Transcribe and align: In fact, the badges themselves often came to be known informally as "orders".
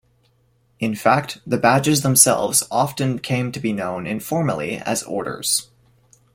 In 0.79 0.95
fact, 0.95 1.37
the 1.45 1.59
badges 1.59 2.01
themselves 2.01 2.63
often 2.71 3.19
came 3.19 3.51
to 3.51 3.59
be 3.59 3.71
known 3.71 4.07
informally 4.07 4.77
as 4.77 5.03
"orders". 5.03 5.67